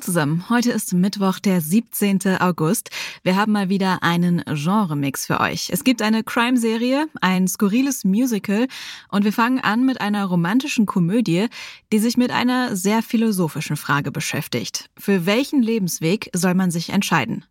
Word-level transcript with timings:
Zusammen, 0.00 0.48
heute 0.48 0.72
ist 0.72 0.92
Mittwoch, 0.92 1.38
der 1.38 1.60
17. 1.60 2.20
August. 2.40 2.90
Wir 3.22 3.36
haben 3.36 3.52
mal 3.52 3.68
wieder 3.68 4.02
einen 4.02 4.42
Genre-Mix 4.46 5.26
für 5.26 5.40
euch. 5.40 5.70
Es 5.70 5.84
gibt 5.84 6.02
eine 6.02 6.24
Crime-Serie, 6.24 7.06
ein 7.20 7.48
skurriles 7.48 8.04
Musical 8.04 8.66
und 9.08 9.24
wir 9.24 9.32
fangen 9.32 9.60
an 9.60 9.84
mit 9.84 10.00
einer 10.00 10.24
romantischen 10.24 10.86
Komödie, 10.86 11.48
die 11.92 11.98
sich 11.98 12.16
mit 12.16 12.30
einer 12.30 12.76
sehr 12.76 13.02
philosophischen 13.02 13.76
Frage 13.76 14.10
beschäftigt. 14.10 14.90
Für 14.96 15.26
welchen 15.26 15.62
Lebensweg 15.62 16.30
soll 16.32 16.54
man 16.54 16.70
sich 16.70 16.90
entscheiden? 16.90 17.44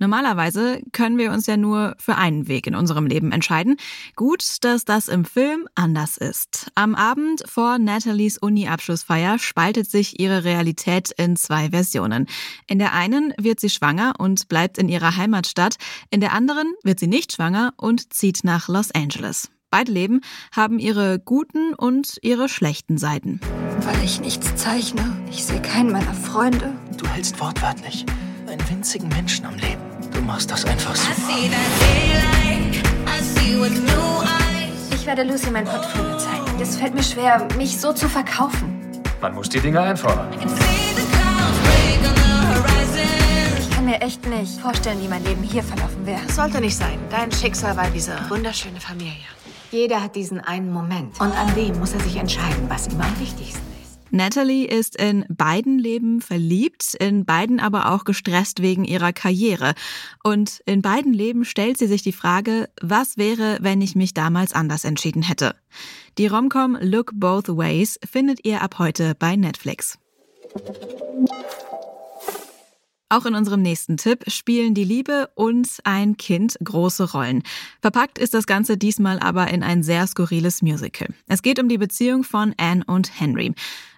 Normalerweise 0.00 0.80
können 0.92 1.18
wir 1.18 1.30
uns 1.30 1.46
ja 1.46 1.58
nur 1.58 1.94
für 1.98 2.16
einen 2.16 2.48
Weg 2.48 2.66
in 2.66 2.74
unserem 2.74 3.06
Leben 3.06 3.32
entscheiden. 3.32 3.76
Gut, 4.16 4.42
dass 4.62 4.86
das 4.86 5.08
im 5.08 5.26
Film 5.26 5.68
anders 5.74 6.16
ist. 6.16 6.70
Am 6.74 6.94
Abend 6.94 7.42
vor 7.46 7.78
Nathalies 7.78 8.38
Uni-Abschlussfeier 8.38 9.38
spaltet 9.38 9.90
sich 9.90 10.18
ihre 10.18 10.44
Realität 10.44 11.10
in 11.10 11.36
zwei 11.36 11.68
Versionen. 11.70 12.26
In 12.66 12.78
der 12.78 12.94
einen 12.94 13.34
wird 13.38 13.60
sie 13.60 13.68
schwanger 13.68 14.14
und 14.18 14.48
bleibt 14.48 14.78
in 14.78 14.88
ihrer 14.88 15.16
Heimatstadt. 15.16 15.76
In 16.08 16.20
der 16.20 16.32
anderen 16.32 16.72
wird 16.82 16.98
sie 16.98 17.06
nicht 17.06 17.34
schwanger 17.34 17.74
und 17.76 18.12
zieht 18.14 18.42
nach 18.42 18.68
Los 18.68 18.90
Angeles. 18.92 19.50
Beide 19.70 19.92
Leben 19.92 20.22
haben 20.50 20.78
ihre 20.78 21.18
guten 21.20 21.74
und 21.74 22.18
ihre 22.22 22.48
schlechten 22.48 22.96
Seiten. 22.96 23.40
Weil 23.82 24.02
ich 24.02 24.20
nichts 24.20 24.56
zeichne. 24.56 25.20
Ich 25.30 25.44
sehe 25.44 25.62
keinen 25.62 25.92
meiner 25.92 26.14
Freunde. 26.14 26.74
Du 26.96 27.06
hältst 27.06 27.38
wortwörtlich 27.38 28.06
einen 28.48 28.68
winzigen 28.68 29.08
Menschen 29.08 29.46
am 29.46 29.54
Leben. 29.56 29.89
Du 30.12 30.20
machst 30.22 30.50
das 30.50 30.64
einfach 30.64 30.94
super. 30.94 31.12
Ich 34.94 35.06
werde 35.06 35.22
Lucy 35.24 35.50
mein 35.50 35.64
Portfolio 35.64 36.16
zeigen. 36.18 36.60
Es 36.60 36.76
fällt 36.76 36.94
mir 36.94 37.02
schwer, 37.02 37.46
mich 37.56 37.80
so 37.80 37.92
zu 37.92 38.08
verkaufen. 38.08 38.80
Man 39.20 39.34
muss 39.34 39.48
die 39.48 39.60
Dinge 39.60 39.80
einfordern. 39.80 40.28
Ich 43.58 43.70
kann 43.70 43.84
mir 43.84 44.00
echt 44.00 44.26
nicht 44.26 44.60
vorstellen, 44.60 45.00
wie 45.02 45.08
mein 45.08 45.24
Leben 45.24 45.42
hier 45.42 45.62
verlaufen 45.62 46.04
wäre. 46.06 46.20
Sollte 46.30 46.60
nicht 46.60 46.76
sein. 46.76 46.98
Dein 47.10 47.32
Schicksal 47.32 47.76
war 47.76 47.88
diese 47.90 48.12
wunderschöne 48.28 48.80
Familie. 48.80 49.14
Jeder 49.70 50.02
hat 50.02 50.16
diesen 50.16 50.40
einen 50.40 50.72
Moment. 50.72 51.20
Und 51.20 51.32
an 51.36 51.54
dem 51.54 51.78
muss 51.78 51.92
er 51.92 52.00
sich 52.00 52.16
entscheiden, 52.16 52.68
was 52.68 52.88
ihm 52.88 53.00
am 53.00 53.20
wichtigsten 53.20 53.58
ist. 53.58 53.69
Natalie 54.10 54.66
ist 54.66 54.96
in 54.96 55.24
beiden 55.28 55.78
Leben 55.78 56.20
verliebt, 56.20 56.94
in 56.94 57.24
beiden 57.24 57.60
aber 57.60 57.92
auch 57.92 58.04
gestresst 58.04 58.62
wegen 58.62 58.84
ihrer 58.84 59.12
Karriere. 59.12 59.74
Und 60.24 60.62
in 60.66 60.82
beiden 60.82 61.12
Leben 61.12 61.44
stellt 61.44 61.78
sie 61.78 61.86
sich 61.86 62.02
die 62.02 62.12
Frage, 62.12 62.68
was 62.80 63.16
wäre, 63.16 63.58
wenn 63.60 63.80
ich 63.80 63.94
mich 63.94 64.14
damals 64.14 64.52
anders 64.52 64.84
entschieden 64.84 65.22
hätte? 65.22 65.54
Die 66.18 66.26
Romcom 66.26 66.76
Look 66.80 67.12
Both 67.14 67.48
Ways 67.48 67.98
findet 68.08 68.44
ihr 68.44 68.62
ab 68.62 68.78
heute 68.78 69.14
bei 69.18 69.36
Netflix. 69.36 69.98
Auch 73.12 73.26
in 73.26 73.34
unserem 73.34 73.60
nächsten 73.60 73.96
Tipp 73.96 74.30
spielen 74.30 74.72
die 74.72 74.84
Liebe 74.84 75.30
und 75.34 75.68
ein 75.82 76.16
Kind 76.16 76.56
große 76.62 77.10
Rollen. 77.10 77.42
Verpackt 77.82 78.18
ist 78.18 78.34
das 78.34 78.46
Ganze 78.46 78.76
diesmal 78.76 79.18
aber 79.18 79.48
in 79.48 79.64
ein 79.64 79.82
sehr 79.82 80.06
skurriles 80.06 80.62
Musical. 80.62 81.08
Es 81.26 81.42
geht 81.42 81.58
um 81.58 81.68
die 81.68 81.78
Beziehung 81.78 82.22
von 82.22 82.54
Anne 82.56 82.84
und 82.86 83.20
Henry. 83.20 83.52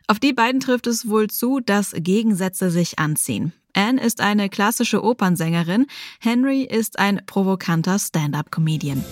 Auf 0.06 0.18
die 0.18 0.32
beiden 0.32 0.60
trifft 0.60 0.86
es 0.86 1.08
wohl 1.08 1.28
zu, 1.28 1.60
dass 1.60 1.92
Gegensätze 1.96 2.70
sich 2.70 2.98
anziehen. 2.98 3.52
Anne 3.74 4.02
ist 4.02 4.20
eine 4.20 4.48
klassische 4.48 5.02
Opernsängerin, 5.02 5.86
Henry 6.20 6.62
ist 6.62 6.98
ein 6.98 7.22
provokanter 7.26 7.98
Stand-up-Comedian. 7.98 9.02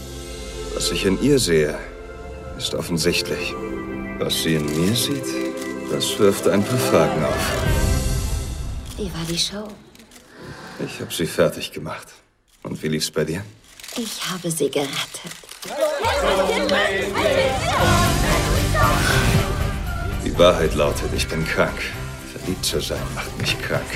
Was 0.75 0.91
ich 0.91 1.07
in 1.07 1.21
ihr 1.23 1.39
sehe, 1.39 1.79
ist 2.59 2.75
offensichtlich. 2.75 3.55
Was 4.19 4.43
sie 4.43 4.55
in 4.55 4.67
mir 4.67 4.95
sieht, 4.95 5.25
das 5.91 6.19
wirft 6.19 6.47
ein 6.47 6.63
paar 6.63 6.79
Fragen 6.79 7.25
auf. 7.25 7.53
Wie 8.99 9.05
war 9.05 9.25
die 9.29 9.39
Show? 9.39 9.67
Ich 10.85 11.01
habe 11.01 11.13
sie 11.13 11.27
fertig 11.27 11.73
gemacht. 11.73 12.09
Und 12.63 12.83
wie 12.83 12.89
lief's 12.89 13.11
bei 13.11 13.25
dir? 13.25 13.43
Ich 13.97 14.31
habe 14.31 14.51
sie 14.51 14.71
gerettet. 14.71 15.33
Die 20.25 20.39
Wahrheit 20.39 20.75
lautet, 20.75 21.11
ich 21.17 21.27
bin 21.29 21.45
krank. 21.45 21.81
Verliebt 22.33 22.65
zu 22.65 22.81
sein 22.81 23.01
macht 23.15 23.39
mich 23.41 23.59
krank. 23.59 23.87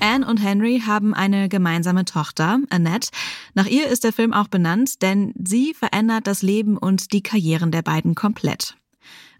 Anne 0.00 0.26
und 0.26 0.38
Henry 0.38 0.82
haben 0.86 1.14
eine 1.14 1.48
gemeinsame 1.48 2.04
Tochter, 2.04 2.60
Annette. 2.70 3.10
Nach 3.54 3.66
ihr 3.66 3.88
ist 3.88 4.04
der 4.04 4.12
Film 4.12 4.32
auch 4.32 4.48
benannt, 4.48 5.02
denn 5.02 5.34
sie 5.36 5.74
verändert 5.74 6.26
das 6.26 6.42
Leben 6.42 6.78
und 6.78 7.12
die 7.12 7.22
Karrieren 7.22 7.72
der 7.72 7.82
beiden 7.82 8.14
komplett. 8.14 8.77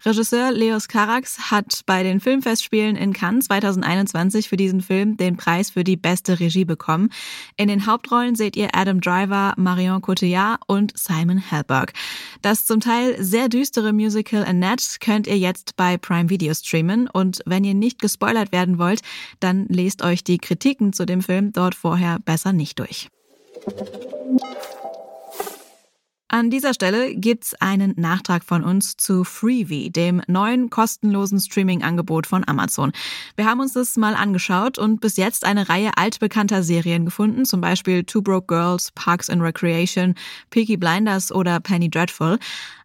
Regisseur 0.05 0.53
Leos 0.53 0.87
Carax 0.87 1.51
hat 1.51 1.81
bei 1.85 2.03
den 2.03 2.21
Filmfestspielen 2.21 2.95
in 2.95 3.11
Cannes 3.11 3.45
2021 3.45 4.47
für 4.47 4.55
diesen 4.55 4.81
Film 4.81 5.17
den 5.17 5.35
Preis 5.35 5.71
für 5.71 5.83
die 5.83 5.97
beste 5.97 6.39
Regie 6.39 6.63
bekommen. 6.63 7.09
In 7.57 7.67
den 7.67 7.85
Hauptrollen 7.85 8.35
seht 8.35 8.55
ihr 8.55 8.69
Adam 8.73 9.01
Driver, 9.01 9.53
Marion 9.57 10.01
Cotillard 10.01 10.61
und 10.67 10.97
Simon 10.97 11.37
Helberg. 11.37 11.91
Das 12.41 12.65
zum 12.65 12.79
Teil 12.79 13.21
sehr 13.21 13.49
düstere 13.49 13.91
Musical 13.91 14.45
Annette 14.45 14.99
könnt 15.01 15.27
ihr 15.27 15.37
jetzt 15.37 15.75
bei 15.75 15.97
Prime 15.97 16.29
Video 16.29 16.53
streamen 16.53 17.09
und 17.09 17.41
wenn 17.45 17.65
ihr 17.65 17.73
nicht 17.73 17.99
gespoilert 17.99 18.53
werden 18.53 18.77
wollt, 18.77 19.01
dann 19.41 19.65
lest 19.67 20.01
euch 20.01 20.23
die 20.23 20.37
Kritiken 20.37 20.93
zu 20.93 21.05
dem 21.05 21.21
Film 21.21 21.51
dort 21.51 21.75
vorher 21.75 22.19
besser 22.23 22.53
nicht 22.53 22.79
durch. 22.79 23.09
An 26.31 26.51
dieser 26.51 26.75
Stelle 26.75 27.15
gibt's 27.15 27.55
einen 27.55 27.95
Nachtrag 27.97 28.43
von 28.43 28.63
uns 28.63 28.95
zu 28.97 29.23
Freevee, 29.23 29.89
dem 29.89 30.21
neuen 30.27 30.69
kostenlosen 30.69 31.39
Streaming-Angebot 31.39 32.27
von 32.27 32.47
Amazon. 32.47 32.91
Wir 33.35 33.45
haben 33.45 33.59
uns 33.59 33.73
das 33.73 33.97
mal 33.97 34.13
angeschaut 34.13 34.77
und 34.77 35.01
bis 35.01 35.17
jetzt 35.17 35.43
eine 35.43 35.69
Reihe 35.69 35.89
altbekannter 35.97 36.61
Serien 36.61 37.05
gefunden, 37.05 37.45
zum 37.45 37.61
Beispiel 37.61 38.03
Two 38.03 38.21
Broke 38.21 38.45
Girls, 38.45 38.91
Parks 38.91 39.27
and 39.31 39.41
Recreation, 39.41 40.13
Peaky 40.51 40.77
Blinders 40.77 41.31
oder 41.31 41.59
Penny 41.59 41.89
Dreadful. 41.89 42.37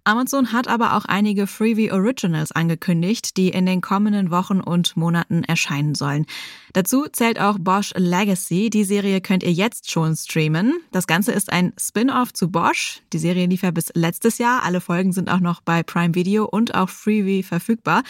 Amazon 0.07 0.53
hat 0.53 0.69
aber 0.69 0.97
auch 0.97 1.07
einige 1.07 1.47
Freebie 1.47 1.91
Originals 1.91 2.53
angekündigt, 2.53 3.39
die 3.39 3.49
in 3.49 3.65
den 3.65 3.81
kommenden 3.81 4.31
Wochen 4.31 4.61
und 4.61 4.99
Monaten 4.99 5.45
erscheinen 5.45 5.95
sollen. 5.95 6.27
Dazu 6.75 7.07
zählt 7.11 7.41
auch 7.41 7.57
Bosch 7.59 7.95
Legacy. 7.97 8.69
Die 8.69 8.85
Serie 8.85 9.23
könnt 9.23 9.43
ihr 9.43 9.53
jetzt 9.53 9.91
schon 9.91 10.15
streamen. 10.15 10.75
Das 10.93 11.07
Ganze 11.07 11.33
ist 11.33 11.51
ein 11.51 11.73
Spin-off 11.81 12.35
zu 12.35 12.51
Bosch. 12.51 13.01
Die 13.15 13.19
Serie 13.19 13.47
lief 13.47 13.63
ja 13.63 13.71
bis 13.71 13.93
letztes 13.95 14.37
Jahr. 14.37 14.63
Alle 14.63 14.83
Folgen 14.83 15.13
sind 15.13 15.31
auch 15.31 15.41
noch 15.41 15.63
bei 15.63 15.83
Prime 15.83 16.15
Video 16.15 16.45
und 16.45 16.75
auch 16.75 16.91
Freebie 16.91 17.43
verfügbar. 17.43 18.03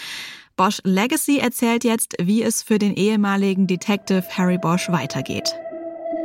Bosch 0.57 0.81
Legacy 0.83 1.39
erzählt 1.39 1.85
jetzt, 1.85 2.15
wie 2.21 2.43
es 2.43 2.63
für 2.63 2.79
den 2.79 2.95
ehemaligen 2.95 3.69
Detective 3.69 4.25
Harry 4.37 4.59
Bosch 4.59 4.89
weitergeht. 4.91 5.55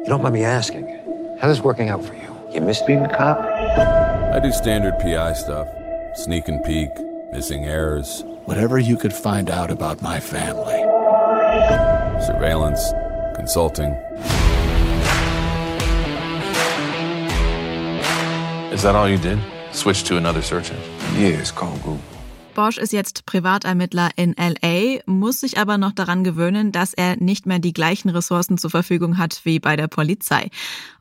You 0.06 0.14
don't 0.14 0.24
mind 0.24 0.34
me 0.34 0.48
asking, 0.48 0.88
how 1.40 1.52
is 1.52 1.64
working 1.64 1.92
out 1.92 2.04
for 2.04 2.16
you? 2.16 2.56
You 2.56 2.66
miss 2.66 2.84
being 2.88 3.06
a 3.06 3.08
cop? 3.08 4.09
I 4.32 4.40
do 4.40 4.52
standard 4.52 5.00
PI 5.00 5.34
stuff 5.34 5.68
sneak 6.14 6.48
and 6.48 6.64
peek, 6.64 6.92
missing 7.32 7.66
errors. 7.66 8.24
Whatever 8.46 8.78
you 8.78 8.96
could 8.96 9.14
find 9.14 9.50
out 9.50 9.72
about 9.72 10.04
my 10.04 10.20
family. 10.20 10.78
Surveillance, 12.24 12.94
consulting. 13.36 13.92
Is 18.72 18.84
that 18.84 18.94
all 18.96 19.10
you 19.10 19.18
did? 19.18 19.40
Switch 19.72 20.04
to 20.04 20.18
another 20.18 20.44
search 20.44 20.72
engine? 20.72 20.94
Yeah, 21.16 21.40
it's 21.40 21.52
called 21.52 21.82
Google. 21.82 22.19
Bosch 22.56 22.78
ist 22.78 22.94
jetzt 22.94 23.26
Privatermittler 23.26 24.10
in 24.16 24.36
LA, 24.38 25.00
muss 25.06 25.40
sich 25.40 25.58
aber 25.58 25.78
noch 25.78 25.92
daran 25.92 26.24
gewöhnen, 26.24 26.72
dass 26.72 26.94
er 26.94 27.16
nicht 27.18 27.46
mehr 27.46 27.60
die 27.60 27.74
gleichen 27.74 28.10
Ressourcen 28.10 28.58
zur 28.58 28.70
Verfügung 28.70 29.18
hat 29.18 29.42
wie 29.44 29.60
bei 29.60 29.76
der 29.76 29.88
Polizei. 29.88 30.50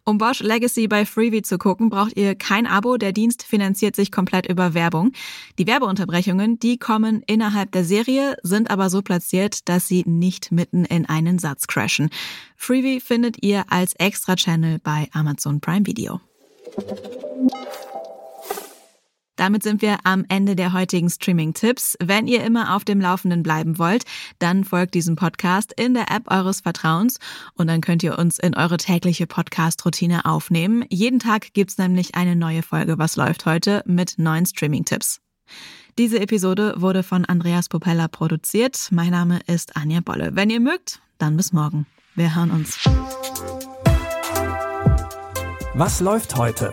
Um 0.05 0.19
Bosch 0.19 0.41
Legacy 0.41 0.89
bei 0.89 1.05
Freebie 1.05 1.43
zu 1.43 1.59
gucken, 1.59 1.91
braucht 1.91 2.17
ihr 2.17 2.35
kein 2.35 2.67
Abo. 2.67 2.97
Der 2.97 3.13
Dienst 3.13 3.43
finanziert 3.43 3.95
sich 3.95 4.11
komplett 4.11 4.49
über 4.49 4.73
Werbung. 4.73 5.13
Die 5.59 5.67
Werbeunterbrechungen, 5.67 6.59
die 6.59 6.79
kommen 6.79 7.23
innerhalb 7.27 7.73
der 7.73 7.85
Serie, 7.85 8.37
sind 8.43 8.71
aber 8.71 8.89
so 8.89 9.03
platziert, 9.03 9.69
dass 9.69 9.87
sie 9.89 10.05
nicht 10.07 10.51
mitten 10.51 10.85
in 10.85 11.07
einen 11.07 11.39
Satz 11.39 11.67
crashen. 11.67 12.11
Freebie 12.57 13.01
findet 13.01 13.43
ihr 13.43 13.65
als 13.69 13.95
Extra-Channel 13.95 14.79
bei 14.83 15.09
Amazon 15.13 15.61
Prime 15.61 15.87
Video. 15.87 16.21
Damit 19.39 19.63
sind 19.63 19.83
wir 19.83 19.99
am 20.03 20.25
Ende 20.29 20.57
der 20.57 20.73
heutigen 20.73 21.09
Streaming-Tipps. 21.09 21.97
Wenn 22.03 22.27
ihr 22.27 22.43
immer 22.43 22.75
auf 22.75 22.85
dem 22.85 23.01
Laufenden 23.01 23.45
bleiben 23.45 23.79
wollt, 23.79 24.05
dann 24.41 24.65
folgt 24.65 24.95
diesem 24.95 25.15
Podcast 25.15 25.73
in 25.73 25.95
der 25.95 26.11
App 26.11 26.29
eures 26.29 26.61
Vertrauens 26.61 27.19
und 27.55 27.69
dann 27.69 27.81
könnt 27.81 28.03
ihr 28.03 28.19
uns 28.19 28.41
in 28.41 28.57
eure 28.57 28.79
tägliche 28.79 29.29
Podcast-Routine 29.29 30.25
aufnehmen. 30.25 30.85
Jeden 30.91 31.21
Tag 31.21 31.55
gibt's 31.55 31.79
nämlich 31.79 32.17
eine 32.17 32.35
neue 32.35 32.63
Folge 32.63 32.99
Was 32.99 33.15
läuft 33.15 33.47
heute 33.47 33.85
mit 33.87 34.19
neuen 34.19 34.45
Streaming-Tipps. 34.45 35.21
Diese 35.99 36.19
Episode 36.19 36.75
wurde 36.77 37.05
von 37.05 37.25
Andreas 37.25 37.69
Popella 37.69 38.09
produziert. 38.09 38.89
Mein 38.91 39.11
Name 39.11 39.39
ist 39.47 39.77
Anja 39.77 40.01
Bolle. 40.01 40.31
Wenn 40.35 40.51
ihr 40.51 40.61
mögt, 40.61 41.01
dann 41.19 41.37
bis 41.37 41.53
morgen. 41.53 41.87
Wir 42.17 42.35
hören 42.35 42.51
uns. 42.51 42.77
Was 45.75 46.01
läuft 46.01 46.35
heute? 46.35 46.73